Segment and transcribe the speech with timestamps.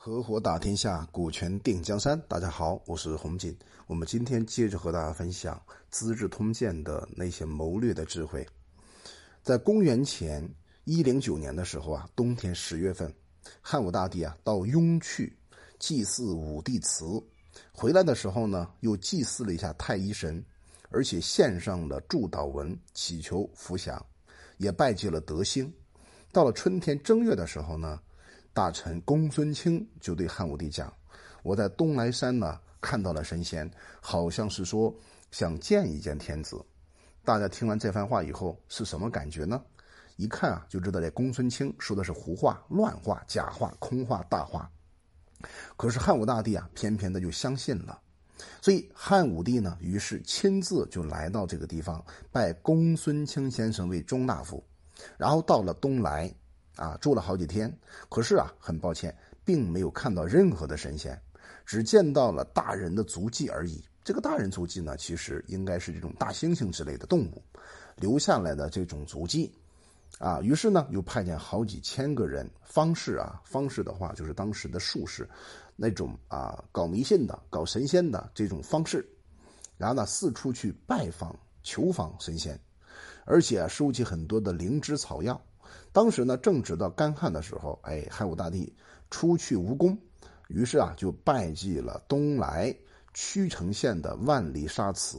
[0.00, 2.18] 合伙打天下，股权定江山。
[2.28, 3.54] 大家好，我是洪锦。
[3.88, 5.60] 我们今天接着和大家分享
[5.90, 8.46] 《资治通鉴》的那些谋略的智慧。
[9.42, 10.48] 在公元前
[10.84, 13.12] 一零九年的时候啊，冬天十月份，
[13.60, 15.36] 汉武大帝啊到雍去
[15.80, 17.04] 祭祀武帝祠，
[17.72, 20.42] 回来的时候呢，又祭祀了一下太医神，
[20.90, 24.00] 而且献上了祝祷文，祈求福祥，
[24.58, 25.74] 也拜祭了德兴。
[26.30, 28.00] 到了春天正月的时候呢。
[28.58, 30.92] 大臣公孙卿就对汉武帝讲
[31.44, 34.92] ：“我在东莱山呢看到了神仙，好像是说
[35.30, 36.60] 想见一见天子。”
[37.24, 39.62] 大家听完这番话以后是什么感觉呢？
[40.16, 44.68] 一看啊，就知道这公孙卿说的是胡话、乱话、假话、空话、大话。
[45.76, 47.96] 可是汉武大帝啊，偏偏的就相信了。
[48.60, 54.60] 所以汉武帝呢，于是亲自就来到这个地方，拜公孙卿先生为中大夫，
[55.16, 56.34] 然后到了东莱。
[56.78, 57.76] 啊，住了好几天，
[58.08, 59.14] 可是啊，很抱歉，
[59.44, 61.20] 并没有看到任何的神仙，
[61.66, 63.84] 只见到了大人的足迹而已。
[64.04, 67.42] 这个大人足迹呢，其实应该是这种大猩猩之类的动物
[67.96, 69.52] 留下来的这种足迹。
[70.18, 75.28] 啊，于是呢，又派遣好几千个人，方士啊，方士的话就是当时的术士，
[75.76, 79.06] 那种啊搞迷信的、搞神仙的这种方式，
[79.76, 82.58] 然后呢，四处去拜访、求访神仙，
[83.26, 85.40] 而且收集很多的灵芝草药。
[85.92, 88.72] 当时呢，正值到干旱的时候，哎，汉武大帝
[89.10, 89.98] 出去无功，
[90.48, 92.74] 于是啊，就拜祭了东莱
[93.14, 95.18] 曲城县的万里沙祠。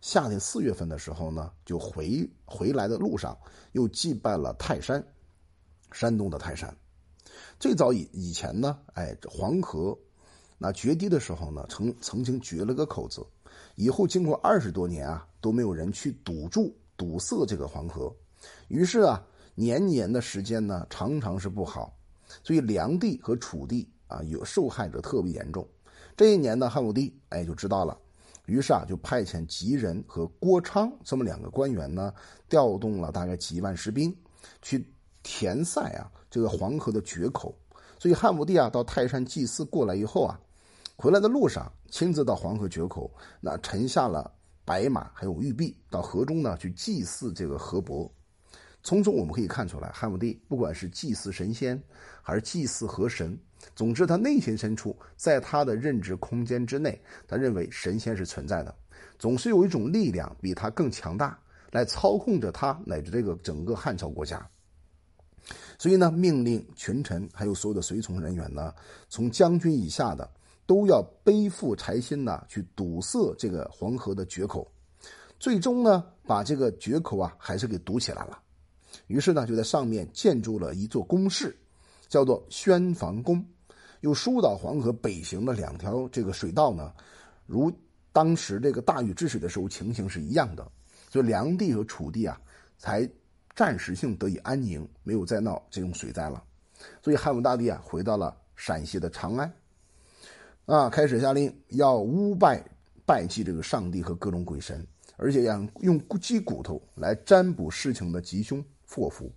[0.00, 3.36] 夏天四月份的时候呢，就回回来的路上，
[3.72, 5.04] 又祭拜了泰山，
[5.92, 6.74] 山东的泰山。
[7.60, 9.96] 最早以以前呢，哎，黄河
[10.58, 13.24] 那决堤的时候呢，曾曾经决了个口子，
[13.74, 18.12] 以后经过二十多年啊，都没有人去堵住堵塞这个黄河，
[18.68, 19.22] 于是啊。
[19.56, 21.92] 年年的时间呢，常常是不好，
[22.44, 25.66] 所以梁地和楚地啊，有受害者特别严重。
[26.16, 27.98] 这一年呢，汉武帝哎就知道了，
[28.44, 32.12] 于是啊，就派遣吉人和郭昌这么两个官员呢，
[32.48, 34.14] 调动了大概几万士兵，
[34.60, 34.86] 去
[35.22, 37.52] 填塞啊这个黄河的决口。
[37.98, 40.38] 所以汉武帝啊，到泰山祭祀过来以后啊，
[40.96, 43.10] 回来的路上亲自到黄河决口，
[43.40, 44.30] 那沉下了
[44.66, 48.10] 白马还有玉璧，到河中呢去祭祀这个河伯。
[48.86, 51.82] 从中我们可以看出来，汉武帝不管是祭祀神仙，
[52.22, 53.36] 还是祭祀河神，
[53.74, 58.72] 总之他内心深处，在他的认知空间之内，他认为神仙是存在的，
[59.18, 61.36] 总是有一种力量比他更强大，
[61.72, 64.48] 来操控着他乃至这个整个汉朝国家。
[65.76, 68.72] 所以呢，命令群臣还有所有的随从人员呢，
[69.08, 70.30] 从将军以下的
[70.64, 74.70] 都要背负柴薪呢，去堵塞这个黄河的决口，
[75.40, 78.42] 最终呢，把这个决口啊，还是给堵起来了。
[79.06, 81.56] 于是呢，就在上面建筑了一座宫室，
[82.08, 83.44] 叫做宣房宫，
[84.00, 86.92] 又疏导黄河北行的两条这个水道呢，
[87.46, 87.72] 如
[88.12, 90.66] 当时这个大禹治水的时候情形是一样的，
[91.10, 92.40] 所以梁地和楚地啊，
[92.78, 93.08] 才
[93.54, 96.42] 暂时性得以安宁，没有再闹这种水灾了。
[97.02, 99.52] 所以汉武大帝啊，回到了陕西的长安，
[100.66, 102.62] 啊，开始下令要巫拜
[103.04, 104.86] 拜祭这个上帝和各种鬼神，
[105.16, 108.64] 而且要用鸡骨头来占卜事情的吉凶。
[108.96, 109.30] 祸福，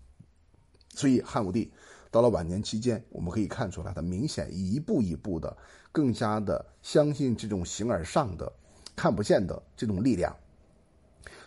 [0.96, 1.70] 所以汉武帝
[2.10, 5.56] 到了晚年期间，我们可以看出来，他明显一步一步的
[5.92, 8.50] 更加的相信这种形而上的、
[8.96, 10.34] 看不见的这种力量。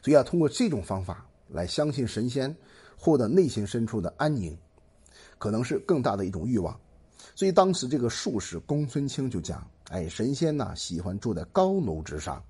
[0.03, 2.55] 所以啊，通过这种方法来相信神仙，
[2.99, 4.55] 获得内心深处的安宁，
[5.39, 6.79] 可能是更大的一种欲望。
[7.35, 12.45] 所以当时这个术士公孙卿就讲：“哎，神仙呐，喜欢住在高楼之上。”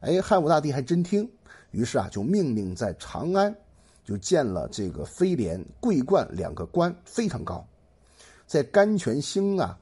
[0.00, 1.28] 哎，汉武大帝还真听，
[1.72, 3.52] 于是啊，就命令在长安。
[4.06, 7.66] 就建了这个飞廉、桂冠两个官，非常高。
[8.46, 9.76] 在甘泉兴啊，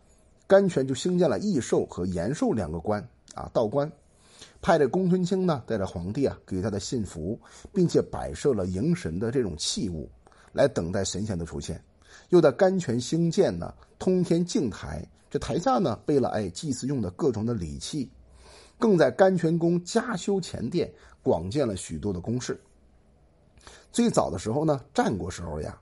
[0.47, 3.93] 甘泉就兴建了益寿和延寿两个官啊，道观。
[4.63, 7.39] 派着公孙卿呢，带着皇帝啊，给他的信服，
[7.71, 10.09] 并且摆设了迎神的这种器物，
[10.55, 11.79] 来等待神仙的出现。
[12.31, 18.11] 又在甘泉兴建呢，通天净台，这台下呢备了哎祭祀用的各种的礼器，
[18.79, 20.91] 更在甘泉宫加修前殿，
[21.23, 22.59] 广建了许多的宫室。
[23.95, 25.81] 最早的时候呢，战国时候呀，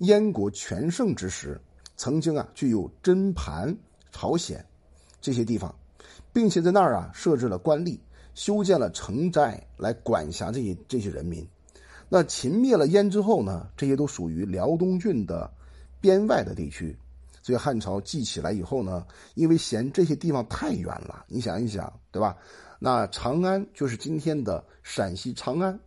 [0.00, 1.58] 燕国全盛之时，
[1.96, 3.74] 曾经啊具有真盘、
[4.12, 4.62] 朝鲜
[5.18, 5.74] 这些地方，
[6.30, 7.98] 并且在那儿啊设置了官吏，
[8.34, 11.48] 修建了城寨来管辖这些这些人民。
[12.10, 15.50] 那秦灭了燕之后呢，这些都属于辽东郡的
[16.02, 16.94] 边外的地区，
[17.42, 19.06] 所以汉朝记起来以后呢，
[19.36, 22.36] 因为嫌这些地方太远了，你想一想，对吧？
[22.78, 25.80] 那长安就是今天的陕西长安、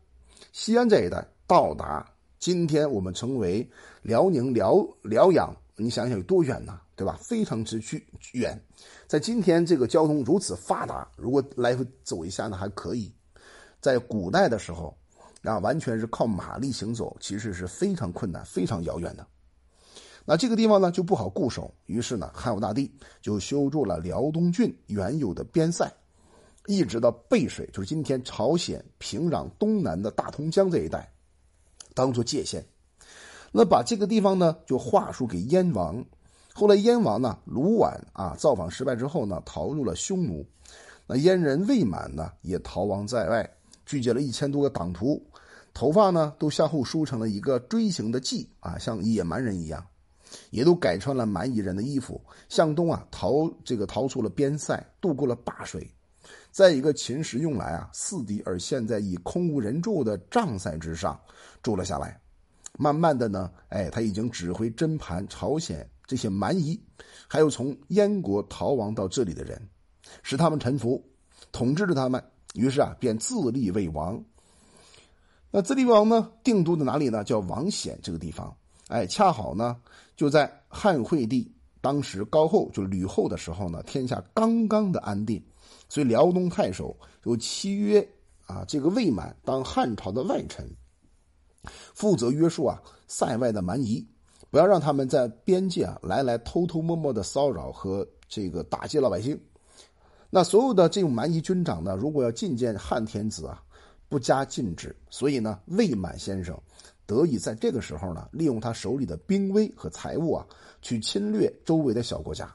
[0.51, 1.25] 西安这一带。
[1.47, 2.05] 到达
[2.39, 3.69] 今天，我们称为
[4.01, 6.79] 辽宁、辽辽阳你想想有多远呢？
[6.95, 7.17] 对吧？
[7.21, 8.57] 非常之去远。
[9.07, 13.11] 在今天这个交通如此发达，如果来回走一下呢还可以。
[13.79, 14.95] 在古代的时候，
[15.41, 19.25] 啊，完全是靠马力行走，其实是非常困难、非常遥远的。
[20.23, 22.89] 那这个地方呢就不好固守，于是呢，汉武大帝
[23.21, 25.91] 就修筑了辽东郡原有的边塞，
[26.67, 31.11] 一直到背水，就是今天朝鲜平壤东南的大同江这一带，
[31.93, 32.65] 当做界限。
[33.51, 36.03] 那把这个地方呢就划属给燕王。
[36.53, 40.45] 后来燕王呢卢绾啊造访失败之后呢逃入了匈奴，
[41.07, 43.49] 那燕人魏满呢也逃亡在外，
[43.85, 45.21] 聚集了一千多个党徒，
[45.73, 49.85] 头发呢都向后梳成了一个锥形的髻啊，像野蛮人一样，
[50.49, 55.89] 也都改穿了蛮夷人的衣服，向东啊逃这个逃出了边塞，渡过了灞水，
[56.51, 61.19] 在一个秦时用来啊四敌而现在已空无人住的帐塞之上
[61.63, 62.19] 住了下来，
[62.77, 65.89] 慢慢的呢，哎，他已经指挥真盘朝鲜。
[66.05, 66.77] 这些蛮夷，
[67.25, 69.61] 还有从燕国逃亡到这里的人，
[70.23, 71.01] 使他们臣服，
[71.53, 72.21] 统治着他们。
[72.53, 74.21] 于是啊，便自立为王。
[75.51, 77.23] 那自立王呢，定都在哪里呢？
[77.23, 78.53] 叫王显这个地方。
[78.89, 79.77] 哎，恰好呢，
[80.17, 81.49] 就在汉惠帝
[81.79, 85.41] 当时高后就吕后的时候呢，天下刚刚的安定，
[85.91, 87.99] 所以辽东太守就契约
[88.45, 90.65] 啊，这个魏满当汉朝的外臣，
[91.93, 94.07] 负责约束啊塞外的蛮夷。
[94.49, 99.37] 不要让他们在边界啊来来偷偷摸摸的骚扰和这个打击老百姓。
[100.29, 103.61] 那所有的这种蛮夷军长呢，如果要觐见汉天子啊，
[104.07, 104.95] 不加禁止。
[105.09, 106.57] 所以呢，魏满先生
[107.05, 110.47] 得以在这个时候呢，利用他手里的兵威和财物啊，
[110.81, 112.49] 去侵略周围的小国家，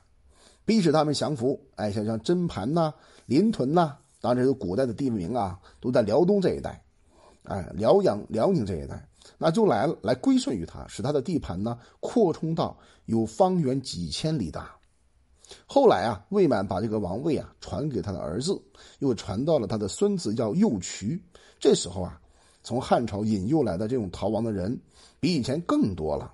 [0.65, 1.61] 逼使他们降服。
[1.75, 2.93] 哎，像像真盘呐、
[3.27, 6.83] 临屯呐，当然这个古代的地名啊，都在辽东这一带，
[7.43, 9.07] 哎，辽阳、辽宁这一带。
[9.39, 14.75] 那就来来归顺于他，使他的地盘呢扩充到有方圆几千里大。
[15.67, 18.61] 后来啊，魏满把这个王位啊传给他的儿子，
[19.01, 21.21] 又传到了他的孙子叫右渠。
[21.59, 22.21] 这时候啊，
[22.63, 24.81] 从汉朝引诱来的这种逃亡的人
[25.19, 26.33] 比以前更多了，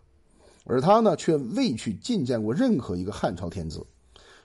[0.65, 3.85] 而他呢却未去觐见过任何一个汉朝天子。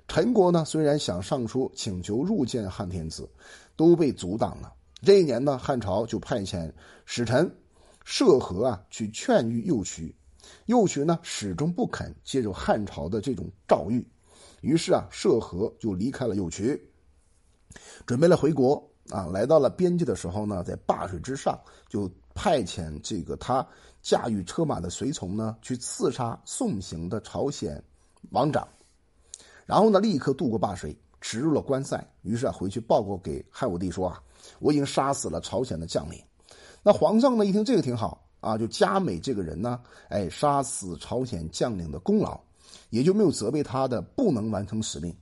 [0.07, 3.29] 陈国呢虽然想上书请求入见汉天子，
[3.75, 4.73] 都被阻挡了。
[5.03, 6.71] 这一年呢，汉朝就派遣
[7.05, 7.49] 使臣。
[8.09, 10.15] 涉河啊，去劝谕右渠，
[10.67, 14.01] 右渠呢始终不肯接受汉朝的这种诏谕，
[14.61, 16.81] 于是啊，涉河就离开了右渠，
[18.05, 19.25] 准备了回国啊。
[19.25, 23.67] 来到了边界的时候呢，在灞水之上，就派遣这个他
[24.01, 27.83] 驾驭车马的随从呢，去刺杀送行的朝鲜
[28.29, 28.65] 王长，
[29.67, 32.03] 然后呢，立刻渡过灞水，驰入了关塞。
[32.23, 34.19] 于是啊，回去报告给汉武帝说啊，
[34.59, 36.19] 我已经杀死了朝鲜的将领。
[36.81, 37.45] 那皇上呢？
[37.45, 42.39] 一听这个挺好啊，就嘉美这个人呢，哎，杀死朝鲜将领的功劳，
[42.91, 45.13] 也就没有责备他的不能完成使命。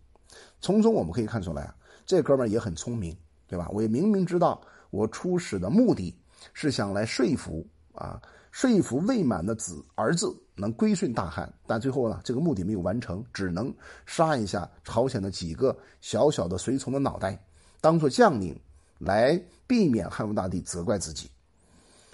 [0.62, 1.76] 从中我们可以看出来啊，
[2.06, 3.68] 这哥们儿也很聪明，对吧？
[3.74, 4.62] 我也明明知道
[4.92, 6.16] 我出使的目的
[6.54, 7.66] 是想来说服
[7.96, 8.22] 啊，
[8.52, 13.74] 说服未满的子儿子能归顺大汉，但最后呢，这个目的没有完成，只能
[14.06, 17.38] 杀一下朝鲜的几个小小的随从的脑袋，
[17.82, 18.60] 当做将领
[18.98, 21.30] 来避免汉武大帝责怪自己。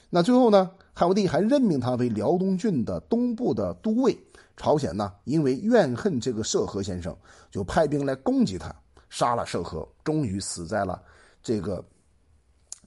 [0.09, 0.71] 那最后呢？
[0.93, 4.17] 汉武帝还任命他为辽东郡的东部的都尉。
[4.57, 7.15] 朝鲜呢，因为怨恨这个涉河先生，
[7.49, 8.75] 就派兵来攻击他，
[9.09, 11.01] 杀了涉河，终于死在了
[11.41, 11.83] 这个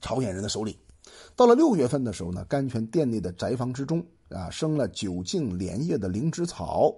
[0.03, 0.79] 朝鲜人的手里。
[1.35, 6.95] 到了六月份的时候呢，甘泉殿内的宅房之中啊，生了九茎莲叶的灵芝草。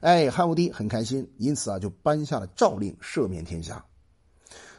[0.00, 3.84] 哎，汉武帝很开心，因此啊，就颁下了诏令，赦免天下。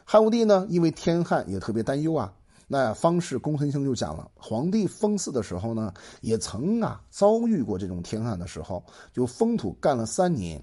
[0.04, 2.32] 汉武帝呢，因为天旱也特别担忧啊。
[2.66, 10.62] 那方士公孙兴就讲了，皇帝封祀的时候呢，也曾啊遭遇过这种天旱的时候，就封土干了三年。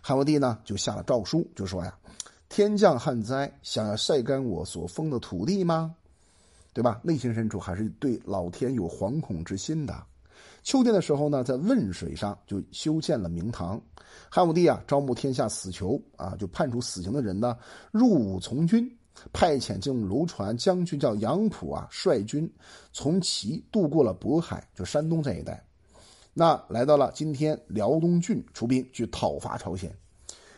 [0.00, 1.98] 汉武帝呢就下了诏书，就说呀
[2.48, 5.94] ：“天降旱灾，想要晒干我所封的土地吗？
[6.72, 7.00] 对吧？
[7.02, 10.02] 内心深处还是对老天有惶恐之心的。”
[10.62, 13.80] 秋天的时候呢，在汶水上就修建了明堂。
[14.30, 17.56] 汉武帝啊，招募天下死囚啊，就判处死刑的人呢
[17.90, 18.90] 入伍从军。
[19.30, 22.50] 派遣这种楼船将军叫杨浦啊，率军
[22.92, 25.62] 从齐渡过了渤海，就山东这一带，
[26.32, 29.94] 那来到了今天辽东郡，出兵去讨伐朝鲜。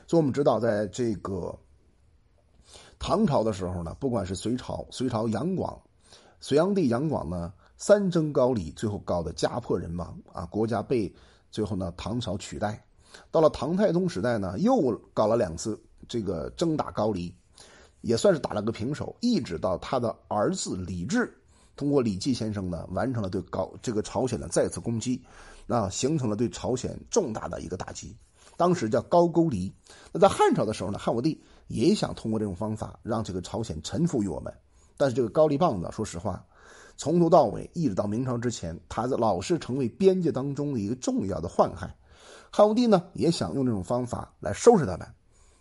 [0.06, 1.54] 所以我们知道，在这个
[2.98, 5.78] 唐朝的时候呢，不管是隋朝，隋朝杨广，
[6.40, 11.12] 隋炀帝杨广呢，三征高丽，最后搞得家破人亡啊，国家被
[11.50, 12.84] 最后呢唐朝取代。
[13.30, 17.34] 到了唐太宗时代呢，又搞了两次这个征打高丽。
[18.00, 21.34] 也算是打了个平手，一直到他的儿子李治
[21.74, 25.24] 通过李济先生呢，完成了对高这个朝鲜的再次攻击。
[25.68, 28.14] 啊，形成了对朝鲜重大的一个打击。
[28.58, 29.74] 当时叫高句丽。
[30.12, 34.52] 那在汉朝的时候呢，汉武帝也想通过这种方法让这个朝鲜臣服于我们。
[34.98, 36.44] 但是这个高丽棒子，说实话，
[36.96, 41.94] 从头到尾一直到明朝之前，他在老是成为边界当中的一个重要的宦害。
[42.50, 45.06] 汉武帝呢也想用这种方法来收拾他们，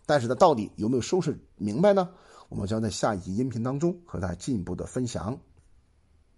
[0.06, 2.10] 但是他到底有没有收拾明白呢？
[2.50, 5.40] 我们将在下一集音频当中和大家进一步的分享。